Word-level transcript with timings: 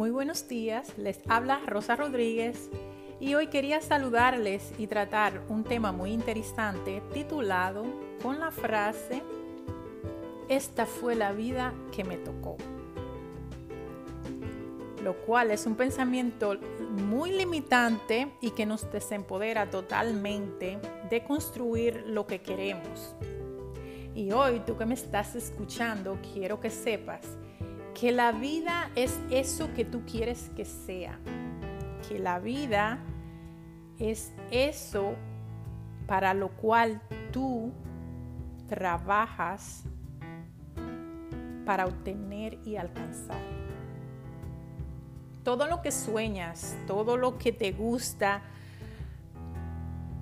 Muy 0.00 0.10
buenos 0.10 0.48
días, 0.48 0.96
les 0.96 1.20
habla 1.28 1.60
Rosa 1.66 1.94
Rodríguez 1.94 2.70
y 3.20 3.34
hoy 3.34 3.48
quería 3.48 3.82
saludarles 3.82 4.72
y 4.78 4.86
tratar 4.86 5.42
un 5.50 5.62
tema 5.62 5.92
muy 5.92 6.12
interesante 6.12 7.02
titulado 7.12 7.84
con 8.22 8.40
la 8.40 8.50
frase 8.50 9.22
Esta 10.48 10.86
fue 10.86 11.16
la 11.16 11.32
vida 11.32 11.74
que 11.94 12.04
me 12.04 12.16
tocó. 12.16 12.56
Lo 15.04 15.16
cual 15.26 15.50
es 15.50 15.66
un 15.66 15.74
pensamiento 15.74 16.56
muy 16.92 17.32
limitante 17.32 18.32
y 18.40 18.52
que 18.52 18.64
nos 18.64 18.90
desempodera 18.90 19.68
totalmente 19.68 20.78
de 21.10 21.24
construir 21.24 22.04
lo 22.06 22.26
que 22.26 22.40
queremos. 22.40 23.14
Y 24.14 24.32
hoy 24.32 24.60
tú 24.60 24.78
que 24.78 24.86
me 24.86 24.94
estás 24.94 25.34
escuchando, 25.34 26.16
quiero 26.32 26.58
que 26.58 26.70
sepas 26.70 27.20
que 28.00 28.12
la 28.12 28.32
vida 28.32 28.90
es 28.94 29.20
eso 29.30 29.74
que 29.74 29.84
tú 29.84 30.06
quieres 30.10 30.50
que 30.56 30.64
sea. 30.64 31.18
Que 32.08 32.18
la 32.18 32.38
vida 32.38 32.98
es 33.98 34.32
eso 34.50 35.14
para 36.06 36.32
lo 36.32 36.48
cual 36.48 37.02
tú 37.30 37.74
trabajas 38.68 39.84
para 41.66 41.84
obtener 41.84 42.58
y 42.64 42.76
alcanzar. 42.76 43.42
Todo 45.44 45.66
lo 45.66 45.82
que 45.82 45.92
sueñas, 45.92 46.78
todo 46.86 47.18
lo 47.18 47.36
que 47.36 47.52
te 47.52 47.72
gusta, 47.72 48.40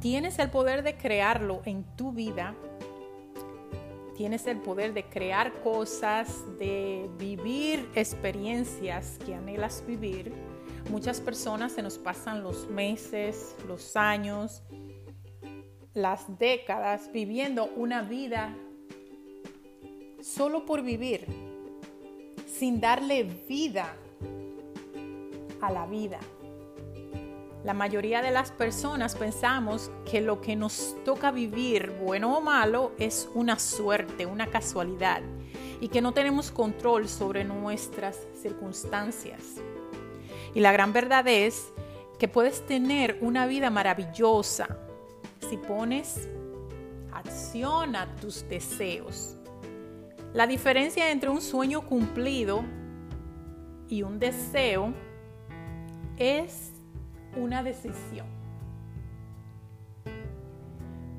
tienes 0.00 0.40
el 0.40 0.50
poder 0.50 0.82
de 0.82 0.96
crearlo 0.96 1.62
en 1.64 1.84
tu 1.96 2.10
vida 2.12 2.56
tienes 4.18 4.48
el 4.48 4.58
poder 4.58 4.94
de 4.94 5.04
crear 5.04 5.62
cosas, 5.62 6.42
de 6.58 7.08
vivir 7.18 7.88
experiencias 7.94 9.16
que 9.24 9.32
anhelas 9.32 9.84
vivir. 9.86 10.32
Muchas 10.90 11.20
personas 11.20 11.70
se 11.70 11.82
nos 11.82 11.98
pasan 11.98 12.42
los 12.42 12.68
meses, 12.68 13.54
los 13.68 13.94
años, 13.94 14.64
las 15.94 16.36
décadas 16.36 17.12
viviendo 17.12 17.66
una 17.76 18.02
vida 18.02 18.56
solo 20.20 20.66
por 20.66 20.82
vivir, 20.82 21.24
sin 22.44 22.80
darle 22.80 23.22
vida 23.22 23.94
a 25.60 25.70
la 25.70 25.86
vida. 25.86 26.18
La 27.64 27.74
mayoría 27.74 28.22
de 28.22 28.30
las 28.30 28.52
personas 28.52 29.16
pensamos 29.16 29.90
que 30.08 30.20
lo 30.20 30.40
que 30.40 30.54
nos 30.54 30.96
toca 31.04 31.32
vivir, 31.32 31.90
bueno 32.00 32.36
o 32.36 32.40
malo, 32.40 32.92
es 32.98 33.28
una 33.34 33.58
suerte, 33.58 34.26
una 34.26 34.46
casualidad 34.46 35.22
y 35.80 35.88
que 35.88 36.00
no 36.00 36.12
tenemos 36.12 36.50
control 36.52 37.08
sobre 37.08 37.44
nuestras 37.44 38.16
circunstancias. 38.40 39.56
Y 40.54 40.60
la 40.60 40.72
gran 40.72 40.92
verdad 40.92 41.26
es 41.26 41.72
que 42.18 42.28
puedes 42.28 42.64
tener 42.64 43.18
una 43.20 43.46
vida 43.46 43.70
maravillosa 43.70 44.78
si 45.48 45.56
pones 45.56 46.28
acción 47.12 47.96
a 47.96 48.14
tus 48.16 48.48
deseos. 48.48 49.36
La 50.32 50.46
diferencia 50.46 51.10
entre 51.10 51.30
un 51.30 51.40
sueño 51.40 51.82
cumplido 51.86 52.64
y 53.88 54.02
un 54.02 54.18
deseo 54.18 54.92
es 56.18 56.72
una 57.36 57.62
decisión. 57.62 58.26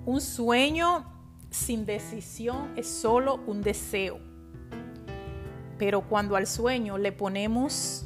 Un 0.05 0.21
sueño 0.21 1.05
sin 1.49 1.85
decisión 1.85 2.73
es 2.75 2.87
solo 2.87 3.39
un 3.47 3.61
deseo. 3.61 4.19
Pero 5.77 6.01
cuando 6.01 6.35
al 6.35 6.47
sueño 6.47 6.97
le 6.97 7.11
ponemos 7.11 8.05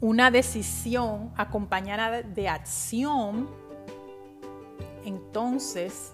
una 0.00 0.30
decisión 0.30 1.32
acompañada 1.36 2.22
de 2.22 2.48
acción, 2.48 3.48
entonces 5.04 6.12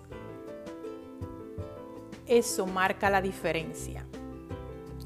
eso 2.26 2.66
marca 2.66 3.10
la 3.10 3.20
diferencia. 3.20 4.06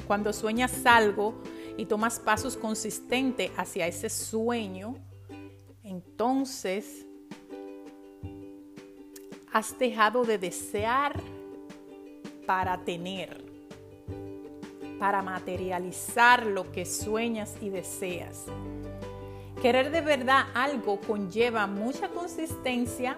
Cuando 0.06 0.32
sueñas 0.32 0.86
algo, 0.86 1.34
y 1.78 1.86
tomas 1.86 2.18
pasos 2.18 2.56
consistentes 2.56 3.52
hacia 3.56 3.86
ese 3.86 4.10
sueño, 4.10 4.96
entonces 5.84 7.06
has 9.52 9.78
dejado 9.78 10.24
de 10.24 10.38
desear 10.38 11.18
para 12.46 12.84
tener, 12.84 13.44
para 14.98 15.22
materializar 15.22 16.44
lo 16.44 16.70
que 16.72 16.84
sueñas 16.84 17.54
y 17.60 17.70
deseas. 17.70 18.46
Querer 19.62 19.92
de 19.92 20.00
verdad 20.00 20.46
algo 20.54 21.00
conlleva 21.00 21.68
mucha 21.68 22.08
consistencia 22.08 23.16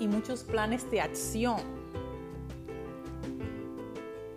y 0.00 0.08
muchos 0.08 0.42
planes 0.42 0.90
de 0.90 1.00
acción. 1.00 1.60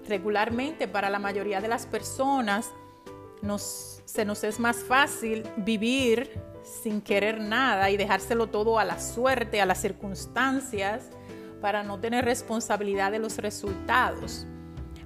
Regularmente 0.07 0.87
para 0.87 1.09
la 1.09 1.17
mayoría 1.17 1.59
de 1.59 1.67
las 1.67 1.87
personas, 1.87 2.71
se 3.41 4.25
nos 4.25 4.43
es 4.43 4.59
más 4.59 4.77
fácil 4.77 5.43
vivir 5.57 6.41
sin 6.63 7.01
querer 7.01 7.39
nada 7.39 7.89
y 7.89 7.97
dejárselo 7.97 8.47
todo 8.47 8.79
a 8.79 8.85
la 8.85 8.99
suerte, 8.99 9.61
a 9.61 9.65
las 9.65 9.79
circunstancias, 9.79 11.09
para 11.61 11.83
no 11.83 11.99
tener 11.99 12.25
responsabilidad 12.25 13.11
de 13.11 13.19
los 13.19 13.37
resultados. 13.37 14.45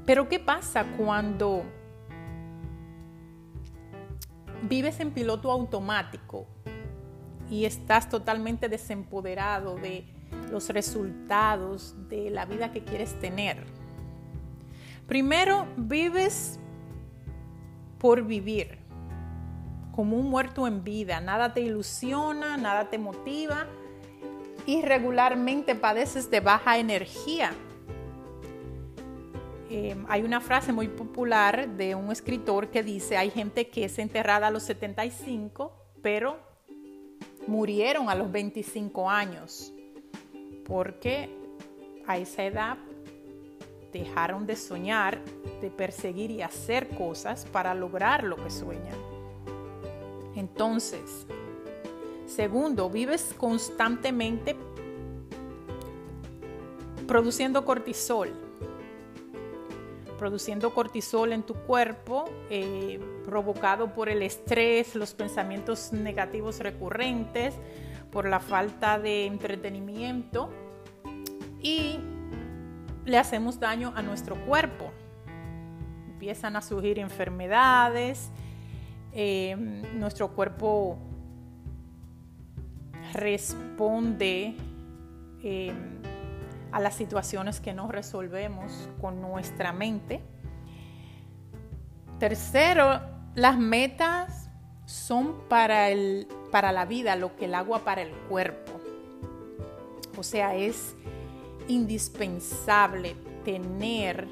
Pero 0.05 0.27
¿qué 0.27 0.39
pasa 0.39 0.85
cuando 0.97 1.63
vives 4.63 4.99
en 4.99 5.11
piloto 5.11 5.51
automático 5.51 6.47
y 7.49 7.65
estás 7.65 8.09
totalmente 8.09 8.69
desempoderado 8.69 9.75
de 9.75 10.05
los 10.49 10.69
resultados 10.69 11.95
de 12.09 12.29
la 12.29 12.45
vida 12.45 12.71
que 12.71 12.83
quieres 12.83 13.17
tener? 13.19 13.63
Primero, 15.07 15.67
vives 15.77 16.60
por 18.01 18.23
vivir, 18.23 18.79
como 19.91 20.17
un 20.17 20.27
muerto 20.31 20.65
en 20.65 20.83
vida. 20.83 21.21
Nada 21.21 21.53
te 21.53 21.61
ilusiona, 21.61 22.57
nada 22.57 22.89
te 22.89 22.97
motiva 22.97 23.67
y 24.65 24.81
regularmente 24.81 25.75
padeces 25.75 26.31
de 26.31 26.39
baja 26.39 26.79
energía. 26.79 27.51
Em, 29.69 30.03
hay 30.09 30.23
una 30.23 30.41
frase 30.41 30.73
muy 30.73 30.87
popular 30.87 31.69
de 31.77 31.93
un 31.93 32.11
escritor 32.11 32.69
que 32.71 32.81
dice, 32.81 33.17
hay 33.17 33.29
gente 33.29 33.69
que 33.69 33.85
es 33.85 33.99
enterrada 33.99 34.47
a 34.47 34.51
los 34.51 34.63
75, 34.63 35.71
pero 36.01 36.39
murieron 37.45 38.09
a 38.09 38.15
los 38.15 38.31
25 38.31 39.11
años, 39.11 39.71
porque 40.65 41.29
a 42.07 42.17
esa 42.17 42.43
edad 42.45 42.77
dejaron 43.91 44.45
de 44.45 44.55
soñar, 44.55 45.19
de 45.61 45.69
perseguir 45.69 46.31
y 46.31 46.41
hacer 46.41 46.87
cosas 46.89 47.45
para 47.51 47.73
lograr 47.73 48.23
lo 48.23 48.35
que 48.35 48.49
sueñan. 48.49 48.95
Entonces, 50.35 51.25
segundo, 52.25 52.89
vives 52.89 53.33
constantemente 53.37 54.55
produciendo 57.07 57.65
cortisol, 57.65 58.31
produciendo 60.17 60.73
cortisol 60.73 61.33
en 61.33 61.43
tu 61.43 61.55
cuerpo, 61.55 62.25
eh, 62.49 62.99
provocado 63.25 63.93
por 63.93 64.07
el 64.07 64.21
estrés, 64.21 64.95
los 64.95 65.13
pensamientos 65.13 65.91
negativos 65.91 66.59
recurrentes, 66.59 67.55
por 68.11 68.27
la 68.27 68.39
falta 68.39 68.99
de 68.99 69.25
entretenimiento 69.25 70.49
y 71.61 71.99
le 73.05 73.17
hacemos 73.17 73.59
daño 73.59 73.93
a 73.95 74.01
nuestro 74.01 74.35
cuerpo. 74.45 74.91
Empiezan 76.07 76.55
a 76.55 76.61
surgir 76.61 76.99
enfermedades, 76.99 78.29
eh, 79.13 79.55
nuestro 79.95 80.29
cuerpo 80.29 80.97
responde 83.13 84.55
eh, 85.43 85.73
a 86.71 86.79
las 86.79 86.95
situaciones 86.95 87.59
que 87.59 87.73
no 87.73 87.91
resolvemos 87.91 88.89
con 89.01 89.21
nuestra 89.21 89.73
mente. 89.73 90.21
Tercero, 92.19 93.01
las 93.35 93.57
metas 93.57 94.49
son 94.85 95.47
para, 95.49 95.89
el, 95.89 96.27
para 96.51 96.71
la 96.71 96.85
vida 96.85 97.15
lo 97.15 97.35
que 97.35 97.45
el 97.45 97.55
agua 97.55 97.79
para 97.79 98.01
el 98.01 98.11
cuerpo. 98.29 98.79
O 100.17 100.23
sea, 100.23 100.55
es 100.55 100.95
indispensable 101.67 103.15
tener 103.43 104.27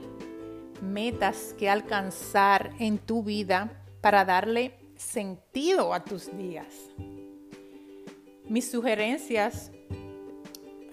metas 0.81 1.55
que 1.57 1.69
alcanzar 1.69 2.71
en 2.79 2.97
tu 2.97 3.23
vida 3.23 3.83
para 4.01 4.25
darle 4.25 4.73
sentido 4.95 5.93
a 5.93 6.03
tus 6.03 6.35
días. 6.37 6.73
Mis 8.47 8.69
sugerencias 8.69 9.71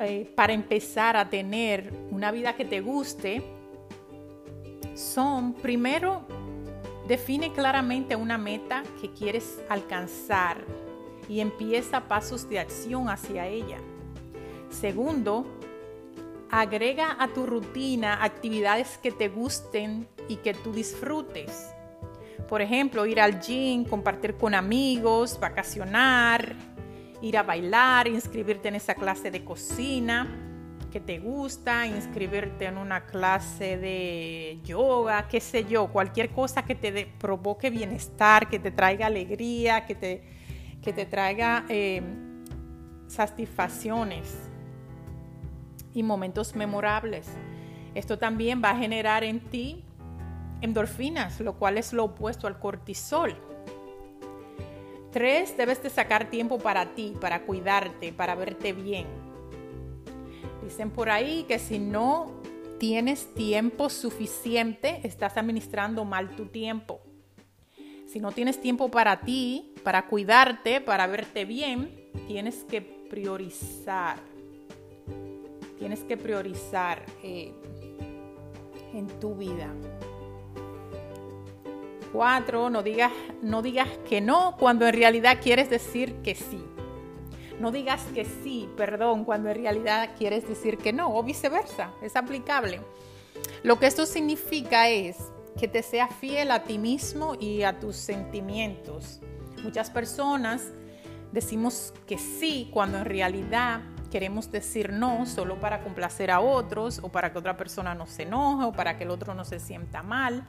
eh, 0.00 0.30
para 0.34 0.52
empezar 0.52 1.16
a 1.16 1.28
tener 1.28 1.92
una 2.10 2.30
vida 2.30 2.54
que 2.54 2.64
te 2.64 2.80
guste 2.80 3.42
son, 4.94 5.54
primero, 5.54 6.26
Define 7.06 7.52
claramente 7.52 8.16
una 8.16 8.36
meta 8.36 8.82
que 9.00 9.12
quieres 9.12 9.60
alcanzar 9.68 10.64
y 11.28 11.38
empieza 11.38 12.08
pasos 12.08 12.48
de 12.48 12.58
acción 12.58 13.08
hacia 13.08 13.46
ella. 13.46 13.78
Segundo, 14.70 15.46
agrega 16.50 17.16
a 17.18 17.28
tu 17.28 17.46
rutina 17.46 18.22
actividades 18.24 18.98
que 18.98 19.12
te 19.12 19.28
gusten 19.28 20.08
y 20.28 20.36
que 20.36 20.54
tú 20.54 20.72
disfrutes. 20.72 21.72
Por 22.48 22.62
ejemplo, 22.62 23.06
ir 23.06 23.20
al 23.20 23.40
gym, 23.40 23.84
compartir 23.84 24.36
con 24.36 24.54
amigos, 24.54 25.38
vacacionar, 25.40 26.54
ir 27.22 27.36
a 27.36 27.42
bailar, 27.42 28.06
inscribirte 28.06 28.68
en 28.68 28.76
esa 28.76 28.94
clase 28.94 29.30
de 29.30 29.44
cocina 29.44 30.42
que 30.92 31.00
te 31.00 31.18
gusta, 31.18 31.86
inscribirte 31.86 32.66
en 32.66 32.78
una 32.78 33.04
clase 33.04 33.76
de 33.76 34.60
yoga, 34.64 35.26
qué 35.28 35.40
sé 35.40 35.64
yo, 35.64 35.88
cualquier 35.88 36.30
cosa 36.30 36.64
que 36.64 36.74
te 36.74 37.06
provoque 37.18 37.68
bienestar, 37.68 38.48
que 38.48 38.58
te 38.58 38.70
traiga 38.70 39.06
alegría, 39.06 39.84
que 39.84 39.94
te, 39.94 40.22
que 40.80 40.92
te 40.92 41.04
traiga 41.04 41.66
eh, 41.68 42.02
satisfacciones 43.08 44.48
y 45.96 46.02
momentos 46.02 46.54
memorables. 46.54 47.26
Esto 47.94 48.18
también 48.18 48.62
va 48.62 48.70
a 48.70 48.76
generar 48.76 49.24
en 49.24 49.40
ti 49.40 49.82
endorfinas, 50.60 51.40
lo 51.40 51.54
cual 51.54 51.78
es 51.78 51.94
lo 51.94 52.04
opuesto 52.04 52.46
al 52.46 52.58
cortisol. 52.58 53.34
Tres, 55.10 55.56
debes 55.56 55.82
de 55.82 55.88
sacar 55.88 56.28
tiempo 56.28 56.58
para 56.58 56.94
ti, 56.94 57.14
para 57.18 57.46
cuidarte, 57.46 58.12
para 58.12 58.34
verte 58.34 58.74
bien. 58.74 59.06
Dicen 60.62 60.90
por 60.90 61.08
ahí 61.08 61.44
que 61.48 61.58
si 61.58 61.78
no 61.78 62.42
tienes 62.78 63.32
tiempo 63.32 63.88
suficiente, 63.88 65.00
estás 65.02 65.38
administrando 65.38 66.04
mal 66.04 66.36
tu 66.36 66.46
tiempo. 66.46 67.00
Si 68.06 68.20
no 68.20 68.32
tienes 68.32 68.60
tiempo 68.60 68.90
para 68.90 69.20
ti, 69.20 69.72
para 69.82 70.06
cuidarte, 70.06 70.82
para 70.82 71.06
verte 71.06 71.46
bien, 71.46 72.10
tienes 72.26 72.64
que 72.64 72.82
priorizar. 72.82 74.35
Tienes 75.78 76.04
que 76.04 76.16
priorizar 76.16 77.04
eh, 77.22 77.52
en 78.94 79.06
tu 79.20 79.34
vida. 79.34 79.68
Cuatro, 82.12 82.70
no 82.70 82.82
digas, 82.82 83.12
no 83.42 83.60
digas 83.60 83.88
que 84.08 84.20
no 84.20 84.56
cuando 84.58 84.86
en 84.86 84.94
realidad 84.94 85.38
quieres 85.42 85.68
decir 85.68 86.14
que 86.22 86.34
sí. 86.34 86.64
No 87.60 87.70
digas 87.70 88.02
que 88.14 88.24
sí, 88.24 88.68
perdón, 88.76 89.24
cuando 89.24 89.48
en 89.50 89.56
realidad 89.56 90.10
quieres 90.16 90.46
decir 90.48 90.78
que 90.78 90.92
no, 90.92 91.14
o 91.14 91.22
viceversa, 91.22 91.92
es 92.02 92.16
aplicable. 92.16 92.80
Lo 93.62 93.78
que 93.78 93.86
esto 93.86 94.06
significa 94.06 94.88
es 94.88 95.16
que 95.58 95.68
te 95.68 95.82
seas 95.82 96.14
fiel 96.14 96.50
a 96.50 96.64
ti 96.64 96.78
mismo 96.78 97.34
y 97.38 97.62
a 97.62 97.78
tus 97.78 97.96
sentimientos. 97.96 99.20
Muchas 99.62 99.90
personas 99.90 100.70
decimos 101.32 101.92
que 102.06 102.18
sí 102.18 102.68
cuando 102.72 102.98
en 102.98 103.06
realidad 103.06 103.80
queremos 104.06 104.50
decir 104.50 104.92
no 104.92 105.26
solo 105.26 105.60
para 105.60 105.82
complacer 105.82 106.30
a 106.30 106.40
otros 106.40 107.00
o 107.02 107.08
para 107.08 107.32
que 107.32 107.38
otra 107.38 107.56
persona 107.56 107.94
no 107.94 108.06
se 108.06 108.22
enoje 108.22 108.64
o 108.64 108.72
para 108.72 108.96
que 108.96 109.04
el 109.04 109.10
otro 109.10 109.34
no 109.34 109.44
se 109.44 109.60
sienta 109.60 110.02
mal 110.02 110.46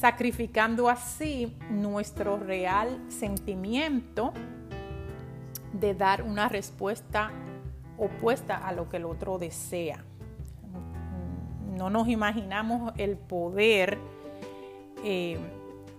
sacrificando 0.00 0.88
así 0.88 1.56
nuestro 1.70 2.36
real 2.36 3.00
sentimiento 3.08 4.32
de 5.72 5.94
dar 5.94 6.22
una 6.22 6.48
respuesta 6.48 7.30
opuesta 7.96 8.56
a 8.56 8.72
lo 8.72 8.88
que 8.88 8.96
el 8.96 9.04
otro 9.04 9.38
desea. 9.38 10.04
No 11.76 11.90
nos 11.90 12.08
imaginamos 12.08 12.92
el 12.98 13.16
poder 13.16 13.98
eh, 15.04 15.38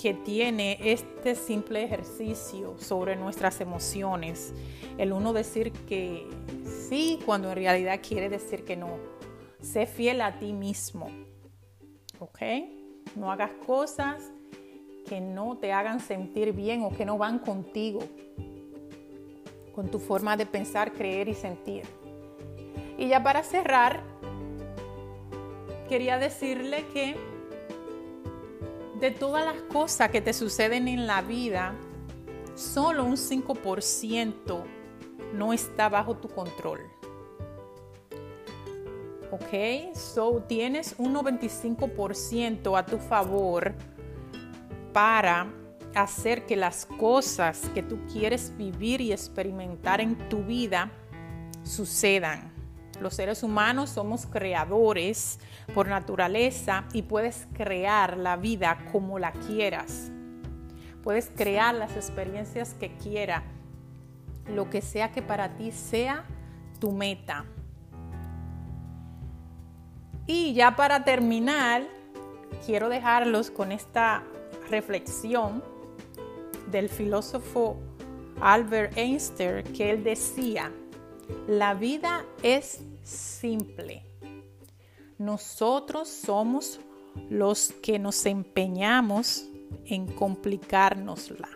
que 0.05 0.13
tiene 0.13 0.77
este 0.83 1.33
simple 1.33 1.83
ejercicio 1.83 2.77
sobre 2.77 3.15
nuestras 3.15 3.59
emociones. 3.59 4.53
El 4.99 5.11
uno 5.11 5.33
decir 5.33 5.71
que 5.71 6.29
sí 6.63 7.17
cuando 7.25 7.49
en 7.49 7.55
realidad 7.55 7.99
quiere 8.07 8.29
decir 8.29 8.63
que 8.65 8.77
no. 8.77 8.99
Sé 9.61 9.87
fiel 9.87 10.21
a 10.21 10.37
ti 10.37 10.53
mismo. 10.53 11.09
¿Ok? 12.19 12.39
No 13.15 13.31
hagas 13.31 13.49
cosas 13.65 14.31
que 15.09 15.21
no 15.21 15.57
te 15.57 15.73
hagan 15.73 15.99
sentir 15.99 16.53
bien 16.53 16.83
o 16.83 16.95
que 16.95 17.03
no 17.03 17.17
van 17.17 17.39
contigo, 17.39 18.01
con 19.73 19.89
tu 19.89 19.97
forma 19.97 20.37
de 20.37 20.45
pensar, 20.45 20.93
creer 20.93 21.29
y 21.29 21.33
sentir. 21.33 21.81
Y 22.99 23.07
ya 23.07 23.23
para 23.23 23.41
cerrar, 23.41 24.03
quería 25.89 26.19
decirle 26.19 26.85
que 26.93 27.34
de 29.05 29.11
todas 29.11 29.45
las 29.45 29.61
cosas 29.71 30.09
que 30.09 30.19
te 30.19 30.33
suceden 30.33 30.87
en 30.87 31.05
la 31.05 31.21
vida, 31.21 31.75
solo 32.55 33.05
un 33.05 33.17
5% 33.17 34.63
no 35.33 35.53
está 35.53 35.89
bajo 35.89 36.17
tu 36.17 36.27
control. 36.27 36.79
¿ok? 39.29 39.95
So 39.95 40.41
tienes 40.47 40.95
un 40.97 41.13
95% 41.13 42.79
a 42.79 42.83
tu 42.83 42.97
favor 42.97 43.75
para 44.91 45.53
hacer 45.93 46.47
que 46.47 46.55
las 46.55 46.87
cosas 46.87 47.69
que 47.75 47.83
tú 47.83 47.99
quieres 48.11 48.57
vivir 48.57 49.01
y 49.01 49.11
experimentar 49.11 50.01
en 50.01 50.17
tu 50.29 50.43
vida 50.43 50.91
sucedan. 51.63 52.54
Los 53.01 53.15
seres 53.15 53.43
humanos 53.43 53.89
somos 53.89 54.25
creadores 54.25 55.39
por 55.73 55.87
naturaleza 55.87 56.85
y 56.93 57.01
puedes 57.01 57.47
crear 57.53 58.17
la 58.17 58.37
vida 58.37 58.77
como 58.91 59.19
la 59.19 59.31
quieras. 59.31 60.11
Puedes 61.03 61.29
crear 61.35 61.75
las 61.75 61.95
experiencias 61.95 62.73
que 62.73 62.95
quieras, 62.95 63.43
lo 64.47 64.69
que 64.69 64.81
sea 64.81 65.11
que 65.11 65.21
para 65.21 65.55
ti 65.55 65.71
sea 65.71 66.25
tu 66.79 66.91
meta. 66.91 67.45
Y 70.27 70.53
ya 70.53 70.75
para 70.75 71.03
terminar, 71.03 71.83
quiero 72.65 72.89
dejarlos 72.89 73.51
con 73.51 73.71
esta 73.71 74.23
reflexión 74.69 75.63
del 76.71 76.89
filósofo 76.89 77.77
Albert 78.41 78.97
Einstein, 78.97 79.63
que 79.63 79.91
él 79.91 80.03
decía, 80.03 80.71
la 81.47 81.73
vida 81.73 82.25
es 82.43 82.81
simple. 83.03 84.03
Nosotros 85.17 86.09
somos 86.09 86.79
los 87.29 87.71
que 87.81 87.99
nos 87.99 88.25
empeñamos 88.25 89.47
en 89.85 90.07
complicárnosla. 90.07 91.49